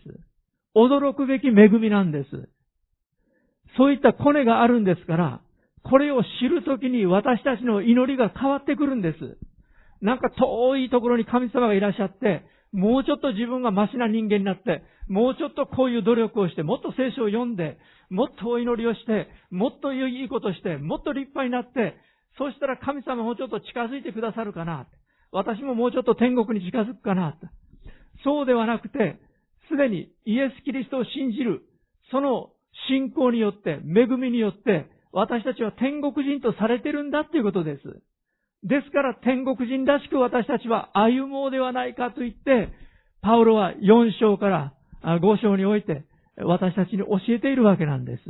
[0.75, 2.49] 驚くべき恵みなんです。
[3.77, 5.41] そういったコネがあるんですから、
[5.83, 9.37] これを知るときに私たちの祈りが変わってくるんです。
[10.01, 17.77] なんか遠いところに神様がいらっしゃって、もうちょっと自分がマシな人間になって、もうちょっとこういう努力をして、もっと聖書を読んで、
[18.09, 21.97] もっとお祈りをして、もっといいことして、もっと立派になって、
[22.37, 24.87] そうしたら神様もうちょっと近づいてくださるかな。
[25.31, 27.37] 私ももうちょっと天国に近づくかな。
[28.23, 29.19] そうではなくて、
[29.69, 31.63] すでにイエス・キリストを信じる、
[32.11, 32.51] その
[32.87, 37.81] 信仰によって、恵みによって、私たちは天国人とされてるんだということです。
[38.63, 42.69] ですから天国人らしく私たちは歩もうではないかと言って、
[43.21, 46.03] パウロは4章から5章において
[46.37, 48.23] 私たちに教えているわけなんです。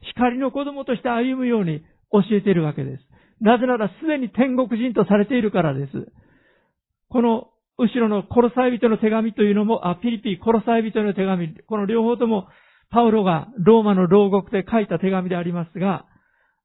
[0.00, 1.80] 光の子供として歩むように
[2.12, 3.02] 教えているわけです。
[3.40, 5.92] なぜならすでに天国人とされているからです。
[7.08, 12.48] この後ろのコロサイ人の手紙というのも、あ、ピリピコロサイ人の手紙、この両方とも
[12.90, 16.06] パウロがローマの牢獄で書いた手紙でありますが、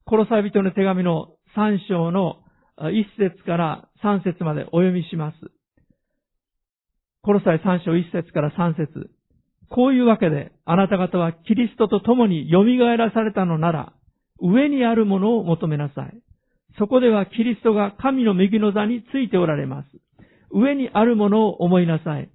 [0.06, 2.36] コロサイ人の手紙の3章の
[2.78, 5.36] 1節から3節までお読みします。
[7.22, 9.10] コロサイ3章1節から3節
[9.70, 12.64] こういうわけで、あなた方はキリストと共に蘇
[12.96, 13.92] らされたのなら、
[14.40, 16.20] 上にあるものを求めなさい。
[16.78, 19.88] そこではキリストが神の右の座についておられます。
[20.50, 22.30] 上にあるものを思いなさい。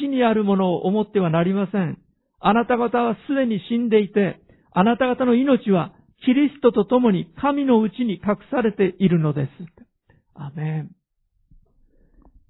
[0.00, 1.98] 地にあるものを思ってはなりません。
[2.46, 4.38] あなた方はすでに死んでいて、
[4.70, 5.94] あなた方の命は
[6.26, 9.48] キリストと共に神のうちに隠されているのです。
[10.34, 10.90] アメン。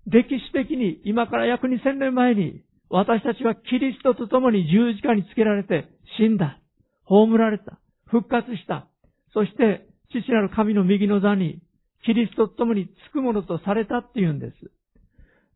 [0.07, 6.59] 歴史的に今から約2000年前に私たちはキリストと共に十字架につけられて死んだ。
[7.05, 7.79] 葬られた。
[8.07, 8.89] 復活した。
[9.33, 11.61] そして、父なる神の右の座に、
[12.05, 14.55] キリストと共につくものとされたっていうんです。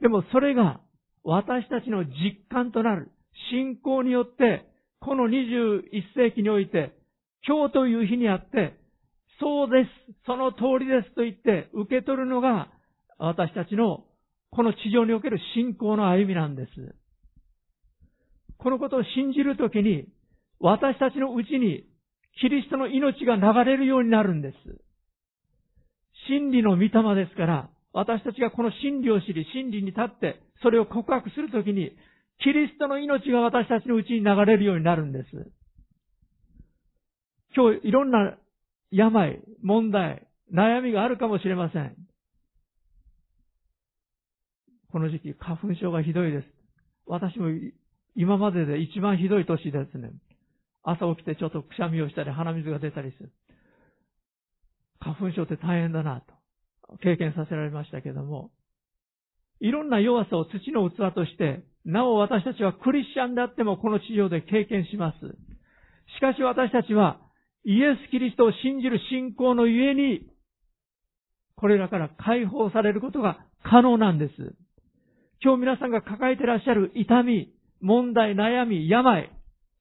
[0.00, 0.80] でもそれが、
[1.24, 3.10] 私たちの実感となる
[3.50, 4.64] 信仰によって、
[5.00, 5.82] この21
[6.16, 6.92] 世紀において、
[7.46, 8.78] 今日という日にあって、
[9.40, 12.68] そうです、その通りですと言って受け取るのが、
[13.18, 14.04] 私たちの
[14.50, 16.70] この地上における信仰の歩みなんです。
[18.58, 20.08] このことを信じるときに、
[20.60, 21.84] 私たちのうちに
[22.40, 24.56] キリストの命が流れるようになるんです。
[26.28, 26.90] 真理の御霊
[27.24, 31.92] ですから、私たちがこの真理を知り、真理に立って、それを告白するときに、
[32.40, 35.28] キリストの命が私たちのうちに流れるようになるんです。
[37.54, 38.36] 今日いろんな
[38.90, 41.96] 病、問題、悩みがあるかもしれません。
[44.92, 46.46] この時期、花粉症がひどいです。
[47.06, 47.48] 私も
[48.14, 50.10] 今までで一番ひどい年ですね。
[50.82, 53.32] 朝起きてちょっとくしゃみをしたり鼻水が出たりする。
[55.00, 56.22] 花粉症って大変だな
[56.88, 58.50] と経験させられましたけども、
[59.60, 65.18] いろんな弱さを土の器として、なお私たちはクリスチャンであってもこの地上で経験します。
[66.16, 67.20] しかし私たちは
[67.64, 70.26] イエス・キリストを信じる信仰のゆえに、
[71.56, 74.34] これらから解放されることが可能なんです。
[75.42, 79.30] 今日皆さんが抱えてらっしゃる痛み、問題、悩み、病、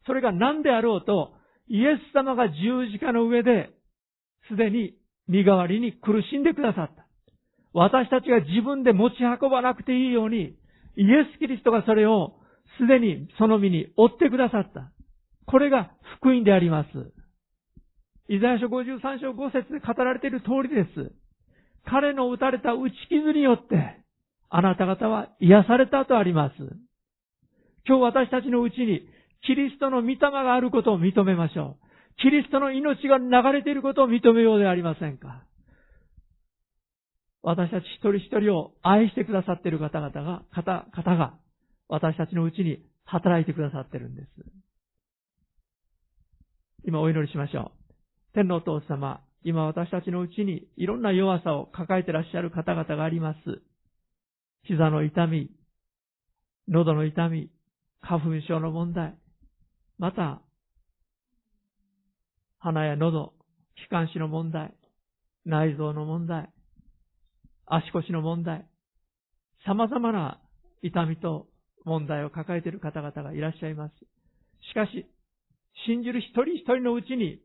[0.06, 1.34] それが何であろうと、
[1.68, 3.70] イエス様が十字架の上で、
[4.50, 4.94] すでに
[5.28, 7.06] 身代わりに苦しんでくださった。
[7.74, 10.56] 私たちが自分で持ち運ばなくていいように、
[10.98, 12.34] イエス・キリストがそれを
[12.80, 14.92] すでにその身に追ってくださった。
[15.46, 16.88] これが福音であります。
[18.30, 21.14] イザヤ書53章5節で語られている通りです。
[21.86, 24.04] 彼の打たれた打ち傷によって、
[24.50, 26.56] あなた方は癒されたとあります。
[27.88, 29.08] 今日私たちのうちに、
[29.46, 31.88] キリストの御霊があることを認めましょう。
[32.22, 35.47] キリストの命が流れていることを認めようではありませんか。
[37.44, 41.38] 私たち一人一人を愛してくださっている方々が、方、方が、
[41.88, 44.28] 私たちのうちに働いてくださっているんです。
[46.86, 48.34] 今お祈りしましょう。
[48.34, 53.38] 天のお父様、今私たちのうちにいろんな弱さを抱えていらっしゃる方々があります。
[54.64, 55.50] 膝の痛み、
[56.68, 57.50] 喉の痛み、
[58.02, 59.18] 花粉症の問題、
[59.98, 60.42] また、
[62.60, 63.34] 鼻や喉、
[63.76, 64.74] 気管支の問題、
[65.46, 66.50] 内臓の問題、
[67.68, 68.66] 足腰の問題、
[69.66, 70.40] 様々な
[70.82, 71.48] 痛みと
[71.86, 73.94] 問題を抱えている方々がいらっしゃいます。
[74.70, 75.06] しかし、
[75.86, 77.40] 信じる一人一人のうちに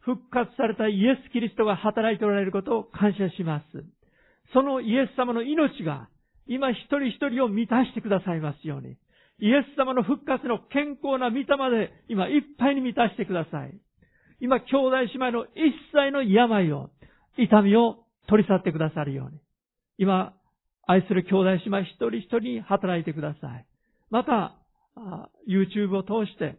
[0.00, 3.84] 復活されたイエス・キリストが働いておられることを感謝します。
[4.52, 6.08] そのイエス様の命が
[6.46, 8.96] 今一人一人を満たしてくださいますように。
[9.38, 13.78] イエス様の復活の健康な御霊で今いっぱいに満たしてください。
[14.40, 16.90] 今兄弟姉妹の一切の病を、
[17.36, 19.40] 痛みを取り去ってくださるように。
[19.98, 20.34] 今、
[20.86, 23.66] 愛する兄弟姉妹一人一人に働いてください。
[24.10, 24.56] また、
[25.48, 26.58] YouTube を通して、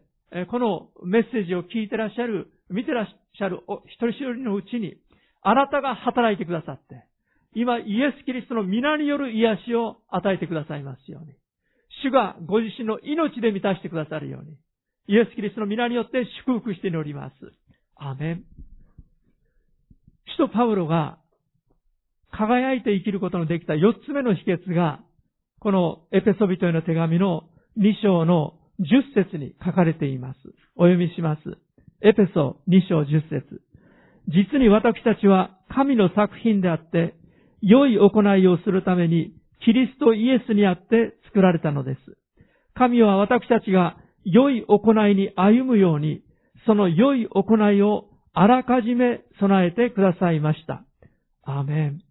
[0.50, 4.96] このメッセージを聞いてらっしゃる、見てらっしゃる一人一人のうちに、
[5.42, 7.04] あなたが働いてくださって、
[7.54, 11.32] 今、イエス・キリストの皆による癒しを与えてくださいますように。
[12.02, 14.56] 主がご自身の命で満たしてくださるように。
[15.08, 17.34] イエス・キリストの皆によって祝福しております。
[17.96, 18.44] アメン。
[20.26, 21.18] 使徒パウロが
[22.30, 25.00] 輝いて生きることのできた4つ目の秘訣が、
[25.60, 27.44] このエペソビトへの手紙の
[27.78, 30.38] 2章の10節に書かれています。
[30.76, 31.40] お読みします。
[32.00, 33.60] エペソ2章10節
[34.28, 37.14] 実に私たちは神の作品であって、
[37.60, 39.32] 良い行いをするために、
[39.64, 41.98] キリストイエスにあって作られたのです。
[42.74, 46.22] 神は私たちが良い行いに歩むように、
[46.66, 50.84] その良い行いをあらかじめ備えてくださいました。
[51.42, 52.07] アーメン。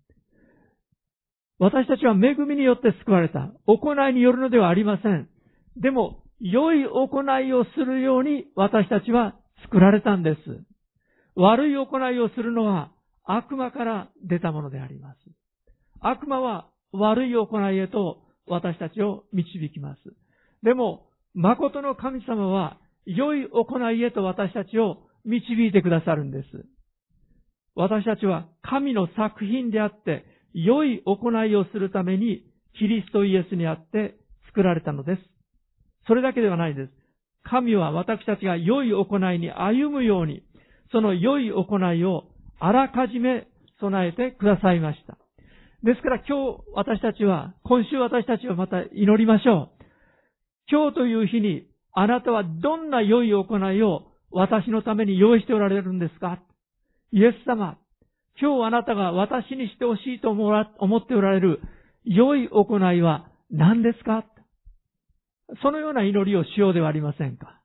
[1.60, 3.52] 私たちは恵みによって救われた。
[3.66, 5.28] 行いによるのではありません。
[5.76, 10.40] でも、良い行いをするように私たちは作られたんです。
[11.36, 12.92] 悪い行いをするのは
[13.24, 15.18] 悪魔から出たものであります。
[16.00, 20.00] 悪魔は悪い行いへと私たちを導きます。
[20.64, 26.48] でも、誠の神様は良い行いへと私たちを導いてくださるんです。
[27.76, 30.26] 私たちは神の作品であって、
[30.60, 32.44] 良い行いをするために、
[32.80, 34.16] キリストイエスにあって
[34.48, 35.22] 作られたのです。
[36.08, 36.92] それだけではないです。
[37.44, 40.44] 神は私たちが良い行いに歩むように、
[40.92, 42.24] その良い行いを
[42.60, 43.48] あらかじめ
[43.80, 45.18] 備えてくださいました。
[45.84, 49.84] ですから今日私たちは、今週私たちはまた祈りましょう。
[50.72, 56.40] 今日という日にあなたはどんな良い行いを私のために用意しておられるんですか？
[57.12, 57.78] イエス様、
[58.40, 61.62] 今日あなたが私にしてほしいと思っておられる
[62.04, 64.26] 良い行いは何ですか？
[65.64, 67.62] そのような祈りをしようではありませんか？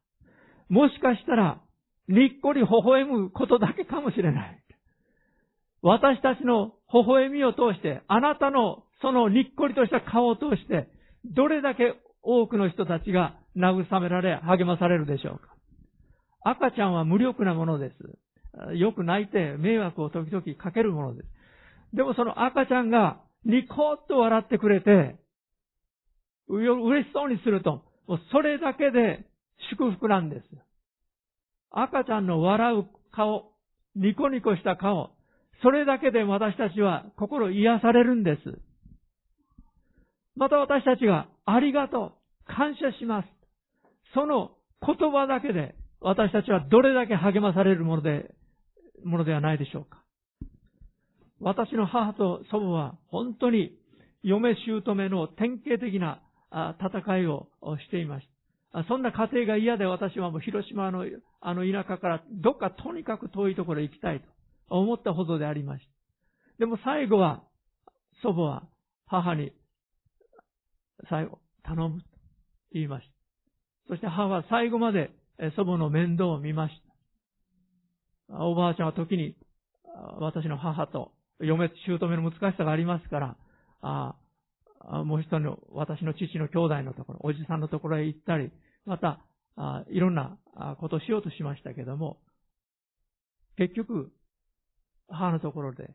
[0.69, 1.61] もしかしたら、
[2.09, 4.59] にっこり微笑むことだけかもしれない。
[5.83, 10.89] 私たちの微笑みを通して、あなたのそのにっこりとした顔を通して、
[11.25, 15.55] どれだけ多くの人たちが慰められ、励まされるでしょうか？
[16.45, 17.95] 赤ちゃんは無力なものです。
[18.75, 21.29] よく泣いて迷惑を時々かけるものです。
[21.95, 25.17] でもその赤ちゃんがニコッと笑ってくれて、
[26.49, 29.27] 嬉しそうにすると、もうそれだけで
[29.71, 30.45] 祝福なんです。
[31.71, 33.53] 赤ちゃんの笑う顔、
[33.97, 35.11] ニコニコした顔、
[35.63, 38.59] それだけで私たちは心癒されるんです。
[40.37, 42.13] また私たちがありがとう、
[42.47, 43.29] 感謝します。
[44.15, 44.53] その
[44.85, 48.35] 言葉だけで私たちはどれだけ励まされるもので、
[49.05, 50.03] ものではないでしょうか。
[51.41, 53.77] 私の母と祖母は本当に
[54.23, 56.23] 嫁姑の典型的な
[56.81, 57.49] 戦いを
[57.85, 58.27] していまし
[58.73, 58.85] た。
[58.85, 61.05] そんな家庭が嫌で私はもう広島の
[61.41, 64.27] あの田舎からどっかとにかく遠いところへ行きたいと
[64.69, 65.91] 思ったほどでありました。
[66.61, 67.43] でも最後は
[68.23, 68.63] 祖母は
[69.07, 69.53] 母に
[71.09, 72.07] 最後、頼むと
[72.73, 73.13] 言いました。
[73.89, 75.11] そして母は最後まで
[75.57, 76.82] 祖母の面倒を見ました。
[78.33, 79.37] おばあちゃんは時に
[80.19, 83.37] 私の母と嫁、姑の難しさがありますから、
[83.81, 84.15] あ
[85.05, 88.51] もう一人の私の父の兄弟のところ、おじさんのところへ行ったり、
[88.87, 89.21] また、
[89.55, 90.39] あいろんな
[90.81, 92.19] ことをしようとしましたけども、
[93.57, 94.13] 結局、
[95.09, 95.91] 母のところで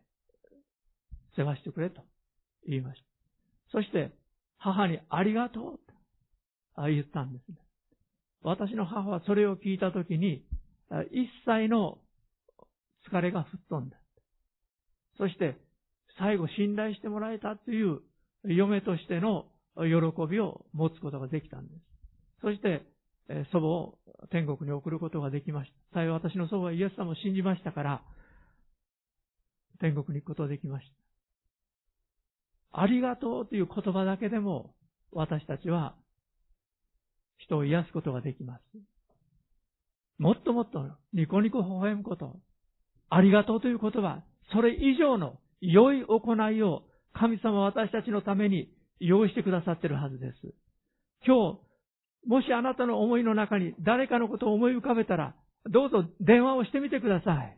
[1.36, 2.02] 世話してくれと
[2.68, 3.08] 言いました。
[3.72, 4.12] そして、
[4.58, 5.80] 母にありがとう
[6.76, 7.58] と言ったんですね。
[8.44, 10.44] 私の母はそれを聞いたときに、
[11.12, 11.98] 一切の
[13.12, 13.97] 疲れが吹っ飛んだ。
[15.18, 15.58] そして、
[16.20, 18.01] 最後信頼してもらえたという
[18.43, 19.45] 嫁としての
[19.76, 19.86] 喜
[20.30, 21.82] びを持つことができたんです。
[22.41, 22.86] そして、
[23.51, 23.97] 祖母を
[24.32, 25.99] 天国に送ることができました。
[25.99, 28.01] 幸い私の祖母はイエス様を信じましたから、
[29.80, 30.88] 天国に行くことができまし
[32.72, 32.82] た。
[32.82, 34.74] ありがとうという言葉だけでも、
[35.12, 35.95] 私たちは
[37.38, 38.62] 人を癒すことができます。
[40.18, 42.39] もっともっとニコニコ微笑むこと、
[43.10, 46.84] ありがとうという言葉、それ以上の良い行いを
[47.14, 50.53] 神様私たちのために用意してくださっているはずです。
[51.26, 51.60] 今日、
[52.28, 55.36] もしあなたの思いの中に誰かのことを思い浮かべたら、
[55.66, 57.58] どうぞ電話をしてみてください。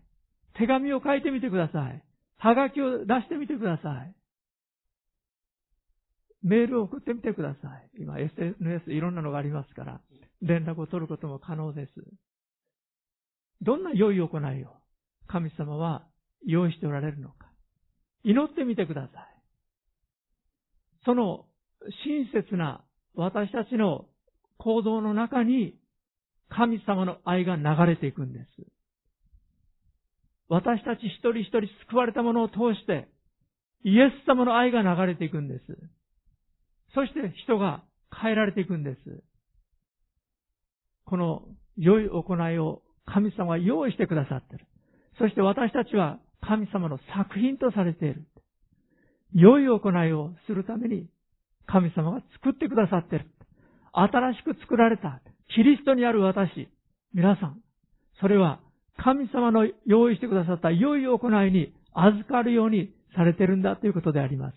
[0.58, 2.04] 手紙を書いてみてください。
[2.38, 4.16] はがきを出してみてください。
[6.42, 8.02] メールを送ってみてください。
[8.02, 10.02] 今 SNS いろんなのがありますから、
[10.42, 11.92] 連絡を取ることも可能です。
[13.62, 14.79] どんな良い行いを
[15.30, 16.04] 神様は
[16.46, 17.36] 用意しておられるのか。
[18.24, 19.12] 祈ってみてください。
[21.06, 21.46] その
[22.06, 22.84] 親切な
[23.16, 24.06] 私たちの
[24.58, 25.76] 行動の中に
[26.50, 28.46] 神様の愛が流れていくんです。
[30.50, 33.08] 私たち一人一人救われたものを通して
[33.84, 35.62] イエス様の愛が流れていくんです。
[36.96, 37.84] そして人が
[38.20, 39.24] 変えられていくんです。
[41.06, 41.44] この
[41.78, 44.66] 良い行いを神様は用意してくださってる。
[45.20, 48.24] そして私たちは神様の作品とされている。
[49.34, 51.08] 良い行いをするために
[51.68, 53.30] 神様が作ってくださっている。
[53.92, 55.22] 新しく作られた
[55.54, 56.70] キリストにある私、
[57.14, 57.60] 皆さん、
[58.22, 58.60] それは
[58.98, 64.56] 神様の用意してくださった良い行いに預かるようにされているんだということであります。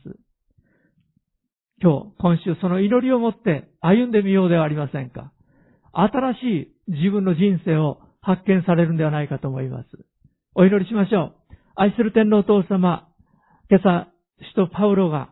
[1.83, 5.33] 今日、今週その祈りを持って歩んでみようではありませんか。
[5.93, 9.89] 新しい自分の人生を発見されるんではないかと思います。
[10.55, 11.35] お祈りしましょう。
[11.77, 13.09] 愛する天皇お父様、
[13.71, 14.09] 今朝、
[14.51, 15.31] 使徒パウロが、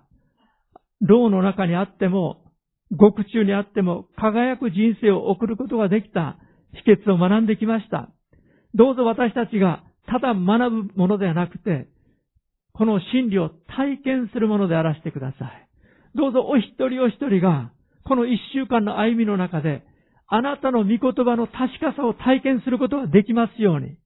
[1.02, 2.42] 牢の中にあっても、
[2.90, 6.38] 獄中にあっても、輝く人生を送ることができた
[6.72, 8.08] 秘訣を学んできました。
[8.74, 11.88] どうぞ私たちが、ただ学ぶものではなくて、
[12.72, 15.68] この真理を体験するものであらせてください。
[16.14, 17.72] どうぞお一人お一人が、
[18.04, 19.82] この一週間の歩みの中で、
[20.28, 23.98] あなたの御言葉の確かさを体験することができますように。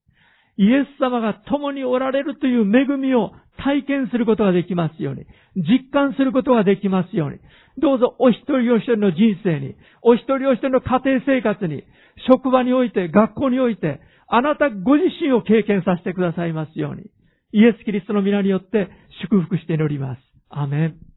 [0.57, 5.27] イエス様が共におられるという恵みを体験することができますように。
[5.57, 7.39] 実感することができますように。
[7.79, 11.85] どうぞお一人お一人の人生に、お一人お一人の家庭生活に、
[12.29, 17.11] 職場において、学校において、あなたご自身を経験させてくださいますように。
[17.53, 18.89] イエス・キリストの皆によって
[19.23, 20.21] 祝福して祈ります。
[20.51, 21.14] アメン。